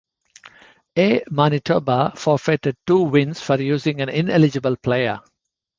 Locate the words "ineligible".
4.09-4.75